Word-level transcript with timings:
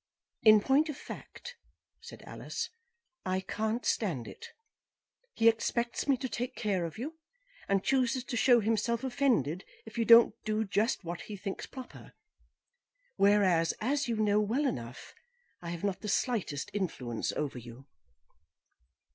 "In 0.41 0.61
point 0.61 0.89
of 0.89 0.97
fact," 0.97 1.55
said 2.01 2.23
Alice, 2.23 2.71
"I 3.23 3.39
can't 3.41 3.85
stand 3.85 4.27
it. 4.27 4.47
He 5.35 5.47
expects 5.47 6.07
me 6.07 6.17
to 6.17 6.27
take 6.27 6.55
care 6.55 6.85
of 6.85 6.97
you, 6.97 7.19
and 7.69 7.83
chooses 7.83 8.23
to 8.23 8.35
show 8.35 8.61
himself 8.61 9.03
offended 9.03 9.63
if 9.85 9.99
you 9.99 10.05
don't 10.05 10.33
do 10.43 10.65
just 10.65 11.03
what 11.03 11.21
he 11.21 11.37
thinks 11.37 11.67
proper; 11.67 12.13
whereas, 13.17 13.75
as 13.79 14.07
you 14.07 14.15
know 14.15 14.39
well 14.41 14.65
enough, 14.65 15.13
I 15.61 15.69
have 15.69 15.83
not 15.83 16.01
the 16.01 16.09
slightest 16.09 16.71
influence 16.73 17.31
over 17.33 17.59
you." 17.59 17.85